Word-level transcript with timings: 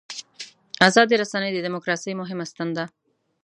ازادې 0.87 1.15
رسنۍ 1.21 1.49
د 1.53 1.59
دیموکراسۍ 1.65 2.11
مهمه 2.21 2.45
ستن 2.51 2.67
ده. 2.77 2.85